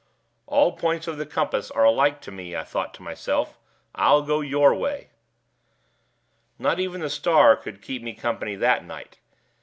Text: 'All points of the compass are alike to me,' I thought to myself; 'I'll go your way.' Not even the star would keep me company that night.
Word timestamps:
'All 0.47 0.71
points 0.71 1.07
of 1.07 1.19
the 1.19 1.27
compass 1.27 1.69
are 1.69 1.83
alike 1.83 2.21
to 2.21 2.31
me,' 2.31 2.55
I 2.55 2.63
thought 2.63 2.91
to 2.95 3.03
myself; 3.03 3.59
'I'll 3.93 4.23
go 4.23 4.41
your 4.41 4.73
way.' 4.73 5.11
Not 6.57 6.79
even 6.79 7.01
the 7.01 7.07
star 7.09 7.61
would 7.63 7.83
keep 7.83 8.01
me 8.01 8.15
company 8.15 8.55
that 8.55 8.83
night. 8.83 9.19